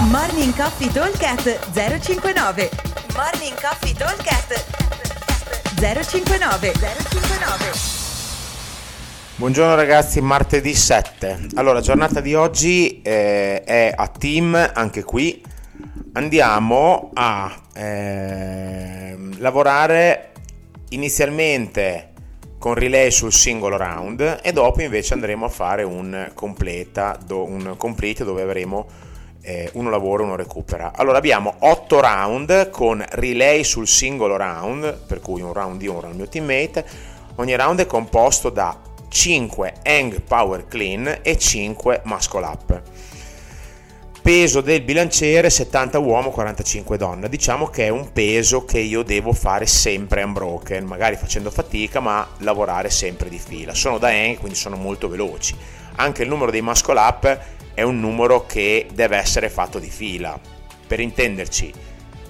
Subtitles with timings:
[0.00, 2.70] Morning Coffee Talkcast 059
[3.16, 4.64] Morning Coffee Talkcast
[5.74, 7.70] 059 059
[9.34, 11.48] Buongiorno ragazzi, martedì 7.
[11.54, 15.42] Allora, giornata di oggi eh, è a team, anche qui.
[16.12, 20.30] Andiamo a eh, lavorare
[20.90, 22.12] inizialmente
[22.58, 28.22] con relay sul singolo round e dopo invece andremo a fare un completa, un complete
[28.22, 28.86] dove avremo
[29.48, 30.92] eh, uno lavora, uno recupera.
[30.94, 36.00] Allora abbiamo 8 round con relay sul singolo round, per cui un round io, un
[36.02, 36.84] round mio teammate.
[37.36, 42.82] Ogni round è composto da 5 hang power clean e 5 muscle up.
[44.20, 47.26] Peso del bilanciere 70 uomo, 45 donna.
[47.26, 52.28] Diciamo che è un peso che io devo fare sempre unbroken, magari facendo fatica, ma
[52.40, 53.72] lavorare sempre di fila.
[53.72, 55.56] Sono da hang, quindi sono molto veloci.
[55.96, 60.36] Anche il numero dei muscle up è un numero che deve essere fatto di fila.
[60.84, 61.72] Per intenderci,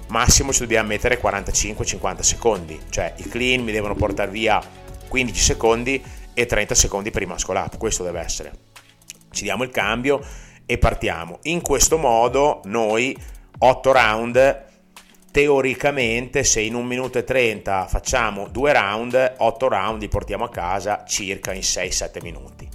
[0.09, 4.61] massimo ci dobbiamo mettere 45-50 secondi, cioè i clean mi devono portare via
[5.07, 6.03] 15 secondi
[6.35, 8.51] e 30 secondi per i muscle up, questo deve essere.
[9.31, 10.23] Ci diamo il cambio
[10.67, 11.39] e partiamo.
[11.43, 13.17] In questo modo noi
[13.57, 14.65] 8 round
[15.31, 20.49] teoricamente se in 1 minuto e 30 facciamo 2 round, 8 round li portiamo a
[20.51, 22.68] casa circa in 6-7 minuti.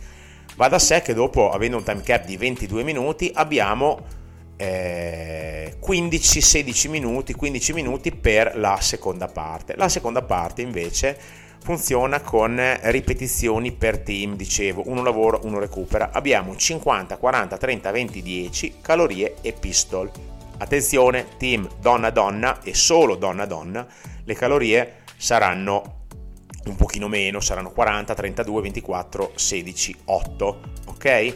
[0.56, 4.06] Va da sé che dopo, avendo un time cap di 22 minuti, abbiamo
[4.56, 9.75] eh, 15-16 minuti, 15 minuti per la seconda parte.
[9.77, 11.19] La seconda parte invece
[11.60, 16.10] funziona con ripetizioni per team, dicevo, uno lavora, uno recupera.
[16.12, 20.08] Abbiamo 50, 40, 30, 20, 10 calorie e pistol.
[20.58, 23.84] Attenzione, team donna-donna e solo donna-donna,
[24.22, 26.03] le calorie saranno
[26.67, 31.34] un pochino meno, saranno 40, 32, 24, 16, 8, ok?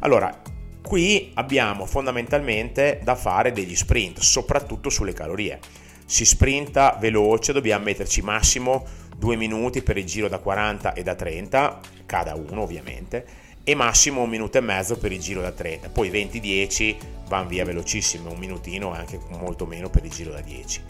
[0.00, 0.40] Allora,
[0.82, 5.58] qui abbiamo fondamentalmente da fare degli sprint, soprattutto sulle calorie.
[6.06, 8.86] Si sprinta veloce, dobbiamo metterci massimo
[9.16, 13.26] 2 minuti per il giro da 40 e da 30, cada uno ovviamente,
[13.64, 15.90] e massimo un minuto e mezzo per il giro da 30.
[15.90, 16.96] Poi 20-10
[17.28, 20.82] vanno via velocissimo, un minutino e anche molto meno per il giro da 10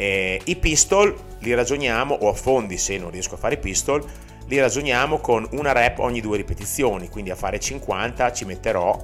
[0.00, 4.02] eh, I pistol li ragioniamo, o a fondi se non riesco a fare pistol,
[4.46, 8.98] li ragioniamo con una rep ogni due ripetizioni, quindi a fare 50 ci metterò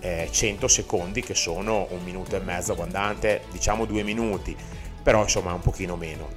[0.00, 4.56] eh, 100 secondi che sono un minuto e mezzo abbondante, diciamo due minuti,
[5.02, 6.30] però insomma un pochino meno.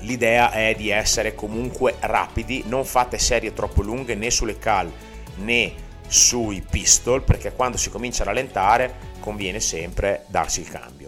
[0.00, 4.92] L'idea è di essere comunque rapidi, non fate serie troppo lunghe né sulle cal
[5.36, 5.72] né
[6.08, 11.03] sui pistol perché quando si comincia a rallentare conviene sempre darsi il cambio.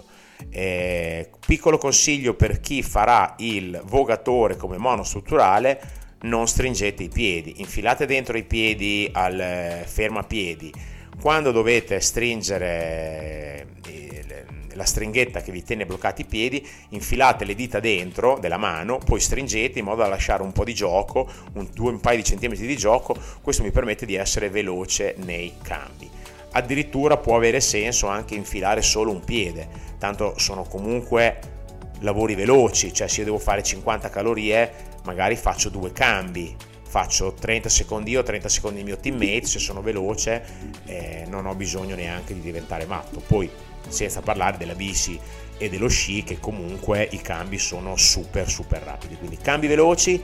[0.59, 5.79] Eh, piccolo consiglio per chi farà il vogatore come monostrutturale,
[6.21, 10.73] non stringete i piedi, infilate dentro i piedi al eh, fermapiedi.
[11.21, 14.25] Quando dovete stringere eh,
[14.73, 19.21] la stringhetta che vi tiene bloccati i piedi, infilate le dita dentro della mano, poi
[19.21, 22.79] stringete in modo da lasciare un po' di gioco, un, un paio di centimetri di
[22.79, 26.09] gioco, questo mi permette di essere veloce nei cambi
[26.57, 29.69] addirittura può avere senso anche infilare solo un piede,
[29.99, 31.55] tanto sono comunque
[32.01, 34.73] lavori veloci, cioè se io devo fare 50 calorie
[35.05, 36.57] magari faccio due cambi,
[36.89, 40.45] faccio 30 secondi io, 30 secondi il mio teammate, se sono veloce
[40.87, 43.51] eh, non ho bisogno neanche di diventare matto, poi
[43.89, 45.19] senza parlare della bici
[45.59, 50.23] e dello sci che comunque i cambi sono super super rapidi, quindi cambi veloci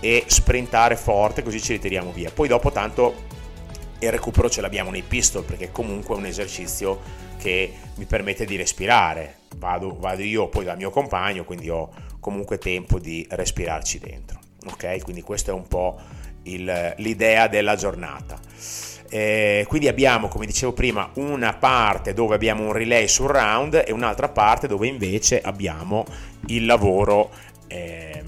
[0.00, 3.36] e sprintare forte così ci ritiriamo via, poi dopo tanto
[4.00, 7.00] il recupero ce l'abbiamo nei pistol perché comunque è un esercizio
[7.38, 9.36] che mi permette di respirare.
[9.56, 14.38] Vado, vado io poi dal mio compagno, quindi ho comunque tempo di respirarci dentro.
[14.70, 15.98] Ok, quindi questa è un po'
[16.42, 18.38] il, l'idea della giornata.
[19.10, 23.92] Eh, quindi abbiamo, come dicevo prima, una parte dove abbiamo un relay sul round e
[23.92, 26.04] un'altra parte dove invece abbiamo
[26.46, 27.30] il lavoro
[27.68, 28.22] eh,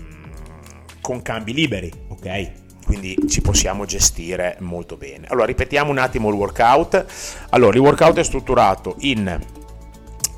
[1.01, 2.53] con cambi liberi, ok?
[2.91, 5.29] Quindi ci possiamo gestire molto bene.
[5.29, 7.07] Allora, ripetiamo un attimo il workout.
[7.51, 9.39] Allora, il workout è strutturato in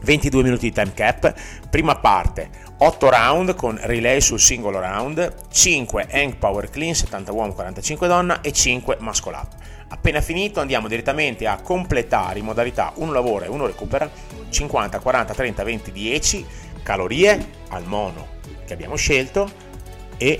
[0.02, 1.32] 22 minuti di time cap,
[1.70, 7.54] prima parte 8 round con relay sul singolo round, 5 hang power clean 70 uomo
[7.54, 9.54] 45 donna e 5 muscle up.
[9.88, 14.10] Appena finito andiamo direttamente a completare in modalità uno lavora e uno recupera
[14.50, 16.46] 50, 40, 30, 20, 10
[16.82, 19.50] calorie al mono che abbiamo scelto
[20.18, 20.38] e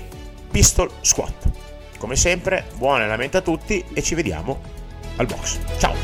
[0.51, 1.62] pistol squat.
[2.03, 4.59] Come sempre, buon allenamento a tutti e ci vediamo
[5.15, 5.57] al box.
[5.77, 5.95] Ciao!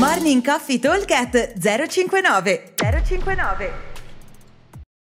[0.00, 1.06] Morning Coffee Talk
[1.56, 3.91] 059 059